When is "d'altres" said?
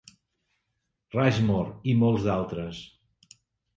2.31-2.81